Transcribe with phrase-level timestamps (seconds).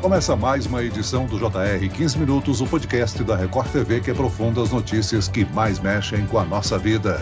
[0.00, 4.62] Começa mais uma edição do JR 15 Minutos, o podcast da Record TV que aprofunda
[4.62, 7.20] as notícias que mais mexem com a nossa vida.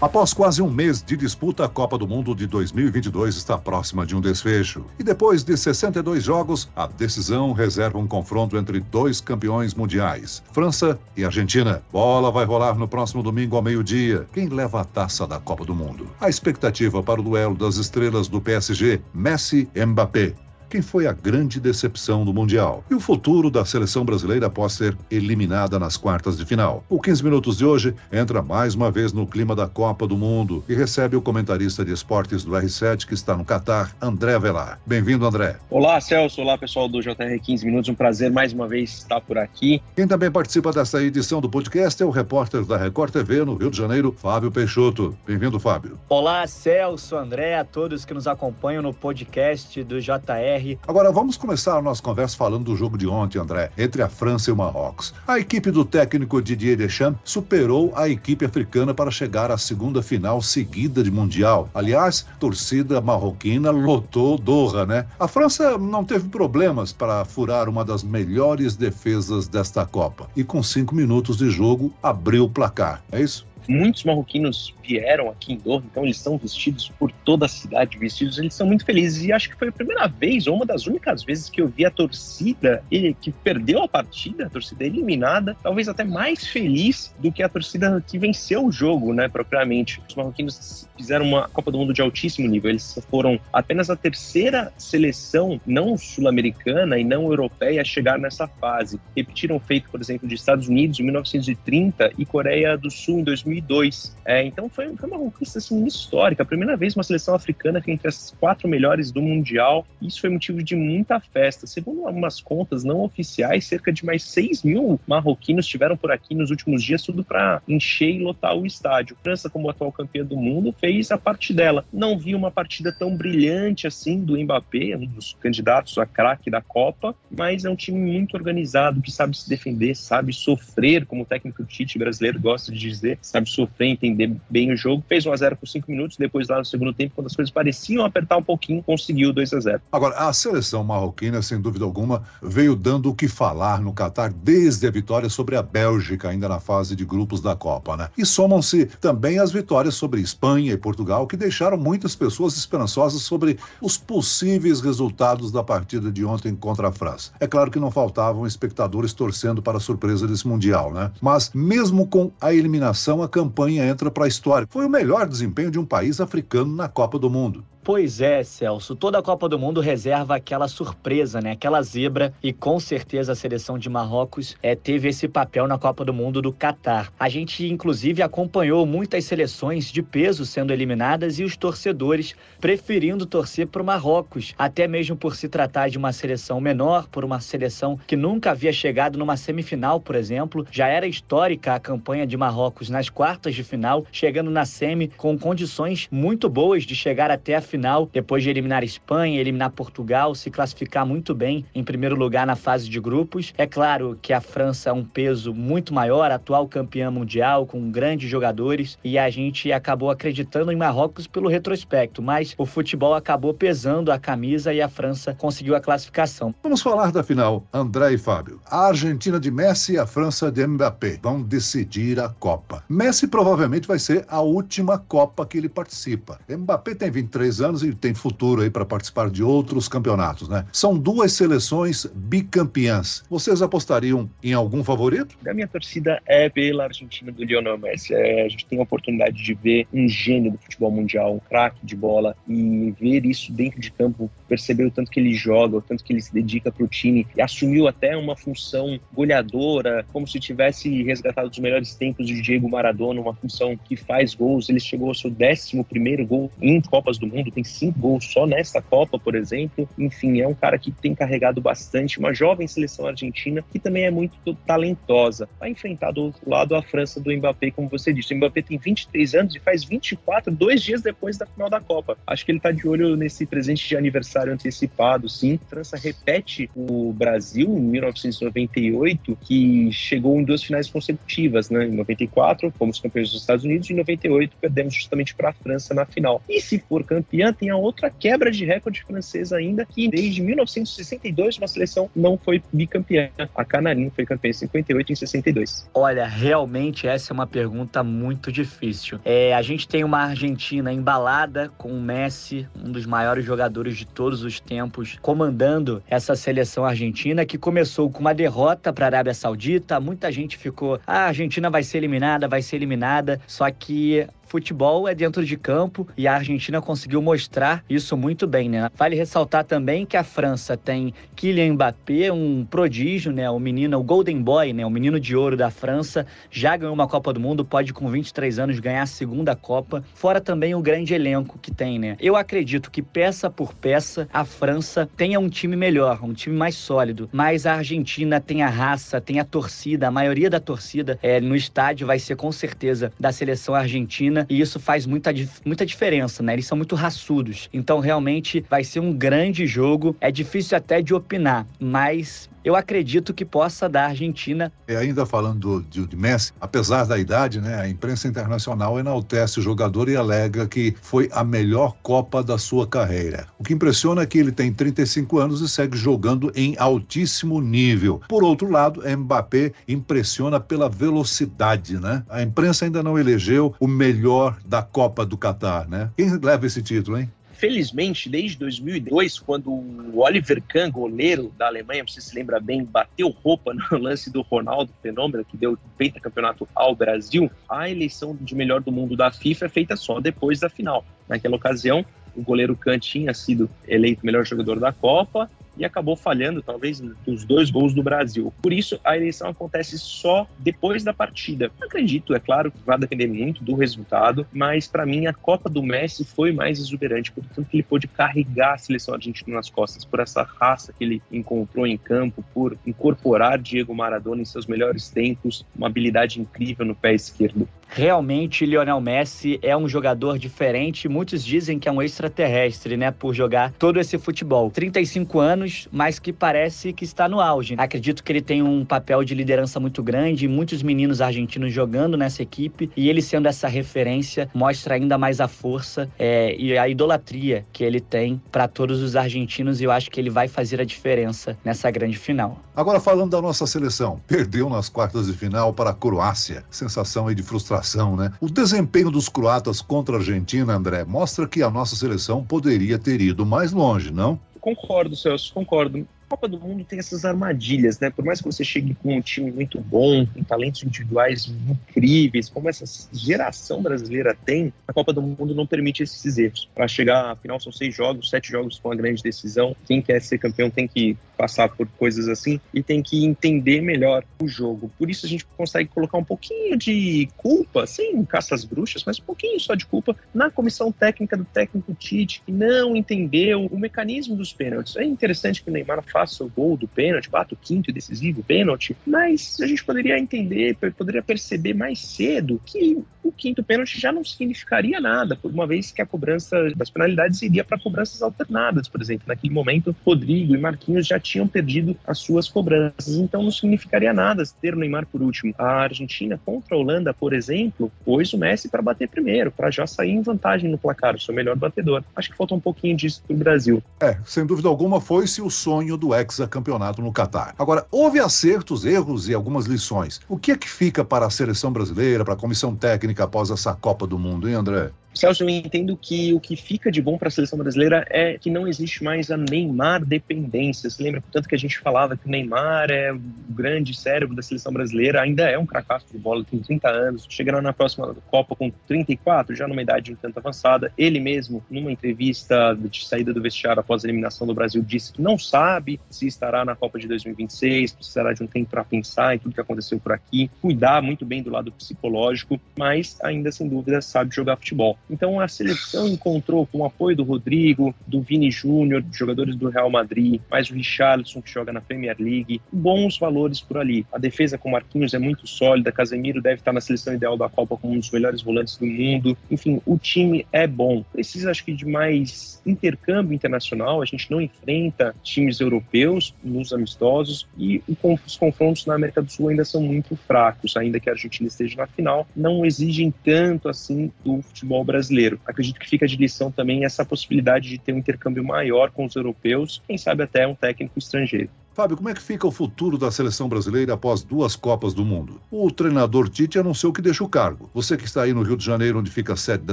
[0.00, 4.14] Após quase um mês de disputa, a Copa do Mundo de 2022 está próxima de
[4.14, 4.84] um desfecho.
[5.00, 10.96] E depois de 62 jogos, a decisão reserva um confronto entre dois campeões mundiais, França
[11.16, 11.82] e Argentina.
[11.92, 14.28] Bola vai rolar no próximo domingo ao meio-dia.
[14.32, 16.08] Quem leva a taça da Copa do Mundo?
[16.20, 20.34] A expectativa para o duelo das estrelas do PSG, Messi e Mbappé
[20.72, 24.96] quem foi a grande decepção do Mundial e o futuro da seleção brasileira após ser
[25.10, 26.82] eliminada nas quartas de final.
[26.88, 30.64] O 15 Minutos de hoje entra mais uma vez no clima da Copa do Mundo
[30.66, 34.80] e recebe o comentarista de esportes do R7 que está no Catar, André Velar.
[34.86, 35.56] Bem-vindo, André.
[35.68, 36.40] Olá, Celso.
[36.40, 37.90] Olá, pessoal do JR 15 Minutos.
[37.90, 39.82] Um prazer mais uma vez estar por aqui.
[39.94, 43.70] Quem também participa dessa edição do podcast é o repórter da Record TV no Rio
[43.70, 45.14] de Janeiro, Fábio Peixoto.
[45.26, 46.00] Bem-vindo, Fábio.
[46.08, 51.76] Olá, Celso, André, a todos que nos acompanham no podcast do JR Agora vamos começar
[51.76, 55.14] a nossa conversa falando do jogo de ontem, André, entre a França e o Marrocos.
[55.26, 60.40] A equipe do técnico Didier Deschamps superou a equipe africana para chegar à segunda final
[60.40, 61.68] seguida de Mundial.
[61.74, 65.06] Aliás, torcida marroquina lotou Doha, né?
[65.18, 70.62] A França não teve problemas para furar uma das melhores defesas desta Copa e com
[70.62, 73.02] cinco minutos de jogo abriu o placar.
[73.10, 73.46] É isso?
[73.68, 78.38] Muitos marroquinos vieram aqui em Doha, então eles estão vestidos por toda a cidade, vestidos,
[78.38, 79.24] eles são muito felizes.
[79.24, 81.84] E acho que foi a primeira vez, ou uma das únicas vezes, que eu vi
[81.84, 82.82] a torcida
[83.20, 88.02] que perdeu a partida, a torcida eliminada, talvez até mais feliz do que a torcida
[88.06, 90.00] que venceu o jogo, né, propriamente.
[90.08, 94.72] Os marroquinos fizeram uma Copa do Mundo de altíssimo nível, eles foram apenas a terceira
[94.76, 99.00] seleção não sul-americana e não europeia a chegar nessa fase.
[99.16, 103.24] Repetiram o feito, por exemplo, de Estados Unidos em 1930 e Coreia do Sul em
[103.24, 104.16] 2000 2002.
[104.24, 106.42] É, então foi, foi, uma conquista assim, histórica.
[106.42, 109.86] A primeira vez uma seleção africana que entre as quatro melhores do Mundial.
[110.00, 111.66] Isso foi motivo de muita festa.
[111.66, 116.50] Segundo algumas contas não oficiais, cerca de mais 6 mil marroquinos estiveram por aqui nos
[116.50, 119.16] últimos dias, tudo para encher e lotar o estádio.
[119.20, 121.84] A França, como atual campeã do mundo, fez a parte dela.
[121.92, 126.60] Não vi uma partida tão brilhante assim do Mbappé, um dos candidatos a craque da
[126.60, 131.26] Copa, mas é um time muito organizado, que sabe se defender, sabe sofrer, como o
[131.26, 135.04] técnico Tite brasileiro gosta de dizer, sabe sofrer, entender bem o jogo.
[135.08, 137.52] Fez 1 a 0 por 5 minutos, depois lá no segundo tempo, quando as coisas
[137.52, 139.80] pareciam apertar um pouquinho, conseguiu 2 a 0.
[139.90, 144.86] Agora, a seleção marroquina, sem dúvida alguma, veio dando o que falar no Catar desde
[144.86, 148.08] a vitória sobre a Bélgica, ainda na fase de grupos da Copa, né?
[148.16, 153.58] E somam-se também as vitórias sobre Espanha e Portugal, que deixaram muitas pessoas esperançosas sobre
[153.80, 157.32] os possíveis resultados da partida de ontem contra a França.
[157.40, 161.10] É claro que não faltavam espectadores torcendo para a surpresa desse Mundial, né?
[161.20, 164.68] Mas mesmo com a eliminação, a campanha entra para a história.
[164.70, 167.64] Foi o melhor desempenho de um país africano na Copa do Mundo.
[167.84, 168.94] Pois é, Celso.
[168.94, 171.50] Toda a Copa do Mundo reserva aquela surpresa, né?
[171.50, 172.32] Aquela zebra.
[172.40, 176.40] E com certeza a seleção de Marrocos é, teve esse papel na Copa do Mundo
[176.40, 177.12] do Catar.
[177.18, 183.66] A gente, inclusive, acompanhou muitas seleções de peso sendo eliminadas e os torcedores preferindo torcer
[183.66, 187.98] para o Marrocos, até mesmo por se tratar de uma seleção menor, por uma seleção
[188.06, 190.64] que nunca havia chegado numa semifinal, por exemplo.
[190.70, 195.36] Já era histórica a campanha de Marrocos nas quartas de final, chegando na semi com
[195.36, 200.50] condições muito boas de chegar até a final, depois de eliminar Espanha, eliminar Portugal, se
[200.50, 203.54] classificar muito bem em primeiro lugar na fase de grupos.
[203.56, 208.28] É claro que a França é um peso muito maior, atual campeã mundial, com grandes
[208.28, 214.12] jogadores, e a gente acabou acreditando em Marrocos pelo retrospecto, mas o futebol acabou pesando
[214.12, 216.54] a camisa e a França conseguiu a classificação.
[216.62, 218.60] Vamos falar da final, André e Fábio.
[218.70, 222.84] A Argentina de Messi e a França de Mbappé vão decidir a Copa.
[222.86, 226.38] Messi provavelmente vai ser a última Copa que ele participa.
[226.46, 230.66] Mbappé tem 23 anos e tem futuro aí para participar de outros campeonatos, né?
[230.72, 233.22] São duas seleções bicampeãs.
[233.30, 235.36] Vocês apostariam em algum favorito?
[235.46, 238.12] A minha torcida é pela Argentina do Lionel Messi.
[238.14, 241.78] É, a gente tem a oportunidade de ver um gênio do futebol mundial, um craque
[241.84, 245.82] de bola e ver isso dentro de campo, perceber o tanto que ele joga, o
[245.82, 250.26] tanto que ele se dedica para o time e assumiu até uma função goleadora, como
[250.26, 254.68] se tivesse resgatado os melhores tempos de Diego Maradona, uma função que faz gols.
[254.68, 258.46] Ele chegou ao seu 11 primeiro gol em Copas do Mundo, tem cinco gols só
[258.46, 259.88] nesta Copa, por exemplo.
[259.98, 264.10] Enfim, é um cara que tem carregado bastante, uma jovem seleção argentina que também é
[264.10, 265.48] muito talentosa.
[265.58, 268.34] Vai enfrentar do outro lado a França do Mbappé, como você disse.
[268.34, 272.16] O Mbappé tem 23 anos e faz 24, dois dias depois da final da Copa.
[272.26, 275.58] Acho que ele está de olho nesse presente de aniversário antecipado, sim.
[275.62, 281.86] A França repete o Brasil em 1998, que chegou em duas finais consecutivas, né?
[281.86, 285.94] Em 94, fomos campeões dos Estados Unidos, e em 98 perdemos justamente para a França
[285.94, 286.42] na final.
[286.48, 291.56] E se for campeão, tem a outra quebra de recorde francesa ainda, que desde 1962
[291.56, 293.30] uma seleção não foi bicampeã.
[293.54, 295.88] A Canarinho foi campeã em 58 e em 62.
[295.94, 299.18] Olha, realmente essa é uma pergunta muito difícil.
[299.24, 304.06] É, a gente tem uma Argentina embalada com o Messi, um dos maiores jogadores de
[304.06, 309.32] todos os tempos, comandando essa seleção argentina que começou com uma derrota para a Arábia
[309.32, 309.98] Saudita.
[310.00, 313.40] Muita gente ficou, ah, a Argentina vai ser eliminada, vai ser eliminada.
[313.46, 318.68] Só que futebol é dentro de campo e a Argentina conseguiu mostrar isso muito bem,
[318.68, 318.90] né?
[318.94, 323.48] Vale ressaltar também que a França tem Kylian Mbappé, um prodígio, né?
[323.48, 324.84] O menino, o Golden Boy, né?
[324.84, 328.58] O menino de ouro da França, já ganhou uma Copa do Mundo, pode com 23
[328.58, 330.04] anos ganhar a segunda Copa.
[330.12, 332.18] Fora também o grande elenco que tem, né?
[332.20, 336.74] Eu acredito que peça por peça a França tenha um time melhor, um time mais
[336.74, 341.40] sólido, mas a Argentina tem a raça, tem a torcida, a maioria da torcida é,
[341.40, 345.32] no estádio vai ser com certeza da seleção argentina e isso faz muita,
[345.64, 346.52] muita diferença, né?
[346.54, 347.68] Eles são muito raçudos.
[347.72, 350.16] Então, realmente, vai ser um grande jogo.
[350.20, 354.72] É difícil até de opinar, mas eu acredito que possa dar a Argentina.
[354.86, 359.62] E ainda falando de, de, Messi, apesar da idade, né, a imprensa internacional enaltece o
[359.62, 363.46] jogador e alega que foi a melhor Copa da sua carreira.
[363.58, 368.20] O que impressiona é que ele tem 35 anos e segue jogando em altíssimo nível.
[368.28, 372.22] Por outro lado, Mbappé impressiona pela velocidade, né?
[372.28, 374.31] A imprensa ainda não elegeu o melhor
[374.64, 376.10] da Copa do Catar, né?
[376.16, 377.30] Quem leva esse título, hein?
[377.62, 383.28] felizmente, desde 2002, quando o Oliver Kahn, goleiro da Alemanha, você se lembra bem, bateu
[383.28, 385.78] roupa no lance do Ronaldo Fenômeno, que deu
[386.20, 390.58] campeonato ao Brasil, a eleição de melhor do mundo da FIFA é feita só depois
[390.58, 391.04] da final.
[391.28, 396.62] Naquela ocasião, o goleiro Kahn tinha sido eleito melhor jogador da Copa e acabou falhando,
[396.62, 398.52] talvez, nos dois gols do Brasil.
[398.62, 401.70] Por isso, a eleição acontece só depois da partida.
[401.80, 405.82] Acredito, é claro, que vai depender muito do resultado, mas para mim a Copa do
[405.82, 410.04] Messi foi mais exuberante, por tanto que ele pôde carregar a seleção argentina nas costas,
[410.04, 415.08] por essa raça que ele encontrou em campo, por incorporar Diego Maradona em seus melhores
[415.08, 417.68] tempos, uma habilidade incrível no pé esquerdo.
[417.94, 421.10] Realmente, Lionel Messi é um jogador diferente.
[421.10, 423.10] Muitos dizem que é um extraterrestre, né?
[423.10, 424.70] Por jogar todo esse futebol.
[424.70, 427.74] 35 anos, mas que parece que está no auge.
[427.76, 432.42] Acredito que ele tem um papel de liderança muito grande, muitos meninos argentinos jogando nessa
[432.42, 432.90] equipe.
[432.96, 437.84] E ele sendo essa referência, mostra ainda mais a força é, e a idolatria que
[437.84, 439.82] ele tem para todos os argentinos.
[439.82, 442.58] E eu acho que ele vai fazer a diferença nessa grande final.
[442.74, 446.64] Agora, falando da nossa seleção, perdeu nas quartas de final para a Croácia.
[446.70, 447.81] Sensação aí de frustração
[448.16, 448.32] né?
[448.40, 453.20] O desempenho dos croatas contra a Argentina, André, mostra que a nossa seleção poderia ter
[453.20, 454.38] ido mais longe, não?
[454.60, 456.06] Concordo, Celso, concordo.
[456.32, 458.08] Copa do Mundo tem essas armadilhas, né?
[458.08, 462.70] Por mais que você chegue com um time muito bom, com talentos individuais incríveis, como
[462.70, 466.66] essa geração brasileira tem, a Copa do Mundo não permite esses erros.
[466.74, 469.76] Para chegar à final são seis jogos, sete jogos com a grande decisão.
[469.86, 474.24] Quem quer ser campeão tem que passar por coisas assim e tem que entender melhor
[474.40, 474.90] o jogo.
[474.96, 479.18] Por isso a gente consegue colocar um pouquinho de culpa, sem caça às bruxas, mas
[479.18, 483.78] um pouquinho só de culpa na comissão técnica do técnico Tite, que não entendeu o
[483.78, 484.96] mecanismo dos pênaltis.
[484.96, 486.02] É interessante que o Neymar
[486.40, 490.76] o gol do pênalti, bata o quinto e decisivo pênalti, mas a gente poderia entender,
[490.96, 495.92] poderia perceber mais cedo que o quinto pênalti já não significaria nada, por uma vez
[495.92, 499.24] que a cobrança das penalidades iria para cobranças alternadas, por exemplo.
[499.28, 504.42] Naquele momento, Rodrigo e Marquinhos já tinham perdido as suas cobranças, então não significaria nada
[504.60, 505.54] ter o Neymar por último.
[505.56, 509.86] A Argentina contra a Holanda, por exemplo, pôs o Messi para bater primeiro, para já
[509.86, 512.02] sair em vantagem no placar, o seu melhor batedor.
[512.14, 513.82] Acho que falta um pouquinho disso para o Brasil.
[514.00, 517.54] É, sem dúvida alguma foi-se o sonho do hexacampeonato no Catar.
[517.58, 520.20] Agora, houve acertos, erros e algumas lições.
[520.28, 523.74] O que é que fica para a seleção brasileira, para a comissão técnica após essa
[523.74, 524.90] Copa do Mundo, hein, André?
[525.14, 528.48] Celso, eu entendo que o que fica de bom para a seleção brasileira é que
[528.48, 530.88] não existe mais a Neymar dependência.
[530.88, 534.40] Você lembra, portanto, que a gente falava que o Neymar é o grande cérebro da
[534.40, 538.56] seleção brasileira, ainda é um cracaço de bola, tem 30 anos, chegará na próxima Copa
[538.56, 540.90] com 34, já numa idade um tanto avançada.
[540.96, 545.20] Ele mesmo, numa entrevista de saída do vestiário após a eliminação do Brasil, disse que
[545.20, 549.38] não sabe se estará na Copa de 2026, precisará de um tempo para pensar em
[549.38, 554.00] tudo que aconteceu por aqui, cuidar muito bem do lado psicológico, mas ainda sem dúvida
[554.00, 554.98] sabe jogar futebol.
[555.10, 559.90] Então a seleção encontrou, com o apoio do Rodrigo, do Vini Júnior, jogadores do Real
[559.90, 564.06] Madrid, mais o Richarlison, que joga na Premier League, bons valores por ali.
[564.12, 567.76] A defesa com Marquinhos é muito sólida, Casemiro deve estar na seleção ideal da Copa
[567.76, 569.36] como um dos melhores volantes do mundo.
[569.50, 571.02] Enfim, o time é bom.
[571.12, 574.02] Precisa, acho que, de mais intercâmbio internacional.
[574.02, 577.82] A gente não enfrenta times europeus europeus nos amistosos e
[578.24, 581.76] os confrontos na América do Sul ainda são muito fracos, ainda que a Argentina esteja
[581.76, 585.40] na final, não exigem tanto assim do futebol brasileiro.
[585.46, 589.14] Acredito que fica de lição também essa possibilidade de ter um intercâmbio maior com os
[589.14, 591.50] europeus, quem sabe até um técnico estrangeiro.
[591.74, 595.40] Fábio, como é que fica o futuro da seleção brasileira após duas Copas do Mundo?
[595.50, 597.70] O treinador Tite anunciou que deixa o cargo.
[597.72, 599.72] Você que está aí no Rio de Janeiro, onde fica a sede da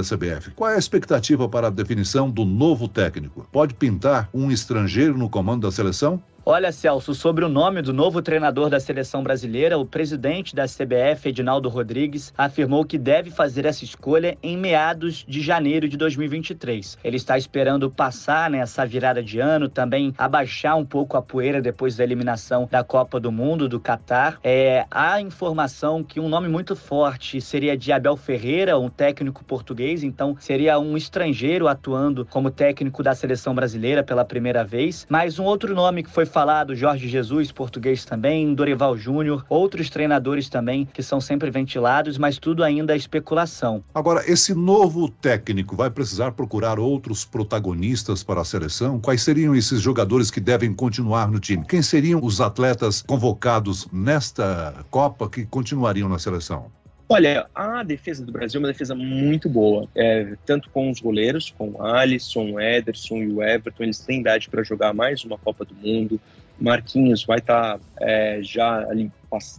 [0.00, 3.46] CBF, qual é a expectativa para a definição do novo técnico?
[3.52, 6.22] Pode pintar um estrangeiro no comando da seleção?
[6.52, 11.28] Olha, Celso, sobre o nome do novo treinador da seleção brasileira, o presidente da CBF,
[11.28, 16.98] Edinaldo Rodrigues, afirmou que deve fazer essa escolha em meados de janeiro de 2023.
[17.04, 21.94] Ele está esperando passar nessa virada de ano, também abaixar um pouco a poeira depois
[21.94, 24.40] da eliminação da Copa do Mundo do Catar.
[24.42, 30.02] É, há informação que um nome muito forte seria de Abel Ferreira, um técnico português,
[30.02, 35.06] então seria um estrangeiro atuando como técnico da seleção brasileira pela primeira vez.
[35.08, 36.39] Mas um outro nome que foi falado
[36.74, 42.64] Jorge Jesus, português também, Dorival Júnior, outros treinadores também que são sempre ventilados, mas tudo
[42.64, 43.84] ainda é especulação.
[43.94, 48.98] Agora, esse novo técnico vai precisar procurar outros protagonistas para a seleção?
[48.98, 51.64] Quais seriam esses jogadores que devem continuar no time?
[51.66, 56.79] Quem seriam os atletas convocados nesta Copa que continuariam na seleção?
[57.12, 61.52] Olha, a defesa do Brasil é uma defesa muito boa, é, tanto com os goleiros,
[61.58, 65.74] com Alisson, Ederson e o Everton, eles têm idade para jogar mais uma Copa do
[65.74, 66.20] Mundo.
[66.56, 69.10] Marquinhos vai estar tá, é, já ali,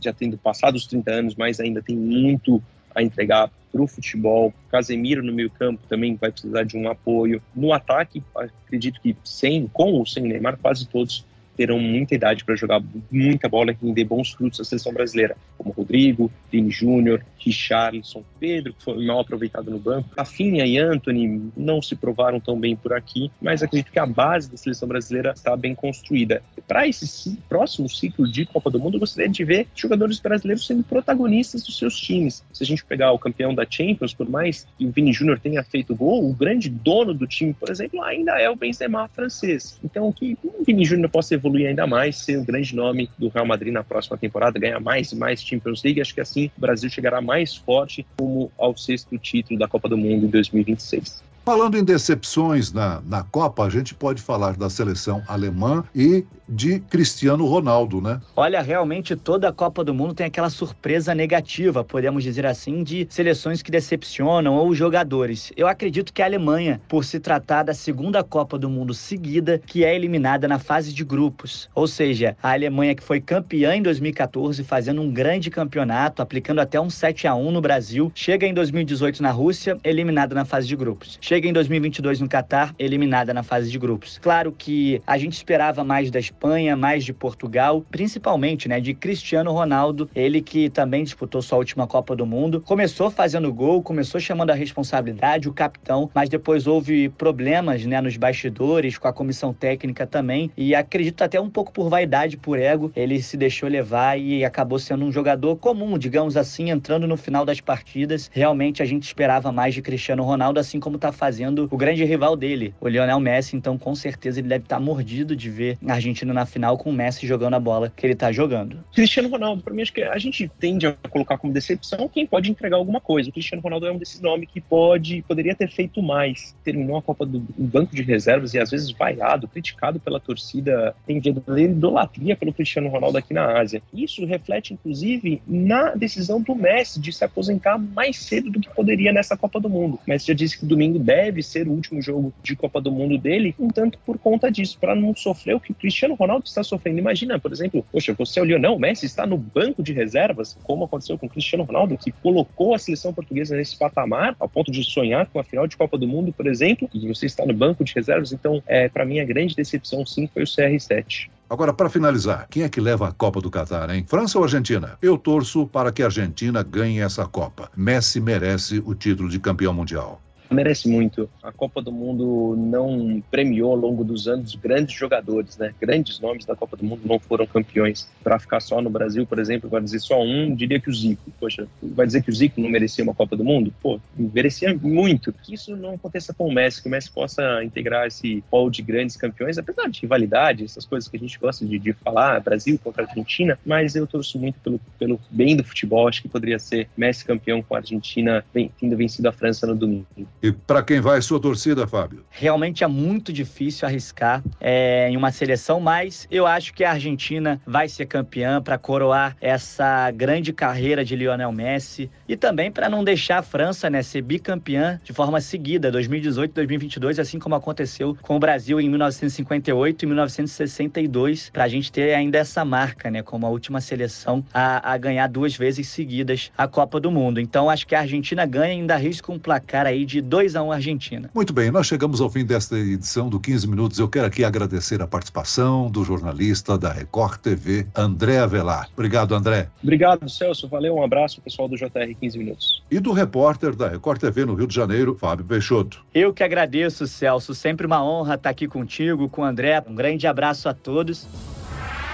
[0.02, 2.64] já tendo passado os 30 anos, mas ainda tem muito
[2.96, 4.54] a entregar para o futebol.
[4.70, 7.42] Casemiro no meio campo também vai precisar de um apoio.
[7.54, 11.26] No ataque, acredito que sem, com ou sem Neymar, quase todos
[11.62, 15.70] terão muita idade para jogar muita bola e render bons frutos à seleção brasileira, como
[15.72, 20.10] Rodrigo, Vini Júnior, Richarlison, Pedro, que foi mal aproveitado no banco.
[20.18, 24.50] Rafinha e Anthony não se provaram tão bem por aqui, mas acredito que a base
[24.50, 26.42] da seleção brasileira está bem construída.
[26.68, 30.82] Para esse próximo ciclo de Copa do Mundo, eu gostaria de ver jogadores brasileiros sendo
[30.82, 32.44] protagonistas dos seus times.
[32.52, 35.64] Se a gente pegar o campeão da Champions, por mais que o Vini Júnior tenha
[35.64, 39.80] feito gol, o grande dono do time, por exemplo, ainda é o Benzema francês.
[39.84, 43.46] Então, que o Vini Júnior possa evoluir ainda mais, ser o grande nome do Real
[43.46, 46.90] Madrid na próxima temporada, ganhar mais e mais Champions League, acho que assim o Brasil
[46.90, 51.31] chegará mais forte como ao sexto título da Copa do Mundo em 2026.
[51.52, 56.80] Falando em decepções na, na Copa, a gente pode falar da seleção alemã e de
[56.80, 58.22] Cristiano Ronaldo, né?
[58.36, 63.08] Olha, realmente toda a Copa do Mundo tem aquela surpresa negativa, podemos dizer assim, de
[63.10, 65.52] seleções que decepcionam ou jogadores.
[65.56, 69.86] Eu acredito que a Alemanha, por se tratar da segunda Copa do Mundo seguida, que
[69.86, 71.70] é eliminada na fase de grupos.
[71.74, 76.80] Ou seja, a Alemanha que foi campeã em 2014, fazendo um grande campeonato, aplicando até
[76.80, 80.76] um 7 a 1 no Brasil, chega em 2018 na Rússia, eliminada na fase de
[80.76, 81.18] grupos.
[81.22, 84.18] Chega em 2022 no Catar, eliminada na fase de grupos.
[84.18, 89.52] Claro que a gente esperava mais da Espanha, mais de Portugal, principalmente, né, de Cristiano
[89.52, 92.62] Ronaldo, ele que também disputou sua última Copa do Mundo.
[92.62, 98.18] Começou fazendo gol, começou chamando a responsabilidade, o capitão, mas depois houve problemas, né, nos
[98.18, 102.92] bastidores, com a comissão técnica também, e acredito até um pouco por vaidade, por ego,
[102.96, 107.46] ele se deixou levar e acabou sendo um jogador comum, digamos assim, entrando no final
[107.46, 108.30] das partidas.
[108.34, 112.36] Realmente a gente esperava mais de Cristiano Ronaldo, assim como tá fazendo o grande rival
[112.36, 113.56] dele, o Lionel Messi.
[113.56, 116.90] Então, com certeza, ele deve estar tá mordido de ver a Argentina na final com
[116.90, 118.84] o Messi jogando a bola que ele está jogando.
[118.92, 122.50] Cristiano Ronaldo, para mim, acho que a gente tende a colocar como decepção quem pode
[122.50, 123.30] entregar alguma coisa.
[123.30, 126.56] O Cristiano Ronaldo é um desses nomes que pode, poderia ter feito mais.
[126.64, 130.96] Terminou a Copa do banco de reservas e às vezes vaiado, criticado pela torcida.
[131.06, 133.84] Tem verdadeira idolatria pelo Cristiano Ronaldo aqui na Ásia.
[133.94, 139.14] Isso reflete, inclusive, na decisão do Messi de se aposentar mais cedo do que poderia
[139.14, 140.00] nessa Copa do Mundo.
[140.08, 143.54] Messi já disse que domingo deve ser o último jogo de Copa do Mundo dele,
[143.60, 147.00] um tanto por conta disso, para não sofrer o que Cristiano Ronaldo está sofrendo.
[147.00, 151.18] Imagina, por exemplo, poxa, você não, o Messi está no banco de reservas, como aconteceu
[151.18, 155.26] com o Cristiano Ronaldo, que colocou a seleção portuguesa nesse patamar, ao ponto de sonhar
[155.28, 157.94] com a final de Copa do Mundo, por exemplo, e você está no banco de
[157.94, 158.32] reservas.
[158.32, 161.30] Então, é, para mim, a grande decepção, sim, foi o CR7.
[161.50, 164.06] Agora, para finalizar, quem é que leva a Copa do Catar, hein?
[164.08, 164.98] França ou Argentina?
[165.02, 167.70] Eu torço para que a Argentina ganhe essa Copa.
[167.76, 170.22] Messi merece o título de campeão mundial
[170.54, 171.30] merece muito.
[171.42, 175.74] A Copa do Mundo não premiou ao longo dos anos grandes jogadores, né?
[175.80, 178.10] Grandes nomes da Copa do Mundo não foram campeões.
[178.24, 181.32] Para ficar só no Brasil, por exemplo, vai dizer só um, diria que o Zico.
[181.40, 183.74] Poxa, vai dizer que o Zico não merecia uma Copa do Mundo?
[183.82, 185.34] Pô, merecia muito.
[185.34, 188.82] Que isso não aconteça com o Messi, que o Messi possa integrar esse hall de
[188.82, 192.80] grandes campeões, apesar de rivalidade, essas coisas que a gente gosta de, de falar, Brasil
[192.84, 196.08] contra Argentina, mas eu torço muito pelo, pelo bem do futebol.
[196.08, 198.44] Acho que poderia ser Messi campeão com a Argentina
[198.80, 200.06] tendo vencido a França no domingo.
[200.44, 202.26] E para quem vai sua torcida, Fábio?
[202.32, 207.62] Realmente é muito difícil arriscar é, em uma seleção, mas eu acho que a Argentina
[207.66, 213.04] vai ser campeã para coroar essa grande carreira de Lionel Messi e também para não
[213.04, 218.36] deixar a França né, ser bicampeã de forma seguida, 2018 2022, assim como aconteceu com
[218.36, 223.46] o Brasil em 1958 e 1962, para a gente ter ainda essa marca, né, como
[223.46, 227.40] a última seleção a, a ganhar duas vezes seguidas a Copa do Mundo.
[227.40, 230.64] Então acho que a Argentina ganha e ainda arrisca um placar aí de 2 a
[230.64, 231.30] 1 Argentina.
[231.36, 234.00] Muito bem, nós chegamos ao fim desta edição do 15 Minutos.
[234.00, 238.88] Eu quero aqui agradecer a participação do jornalista da Record TV, André Avelar.
[238.94, 239.68] Obrigado, André.
[239.84, 240.70] Obrigado, Celso.
[240.70, 242.82] Valeu, um abraço, pessoal do JR 15 Minutos.
[242.90, 246.02] E do repórter da Record TV no Rio de Janeiro, Fábio Peixoto.
[246.14, 247.54] Eu que agradeço, Celso.
[247.54, 249.84] Sempre uma honra estar aqui contigo, com o André.
[249.86, 251.28] Um grande abraço a todos.